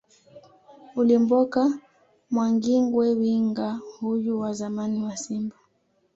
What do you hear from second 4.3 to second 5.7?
wa zamani wa Simba